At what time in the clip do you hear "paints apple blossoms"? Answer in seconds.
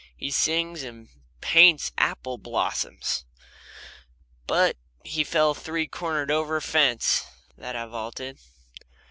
1.41-3.23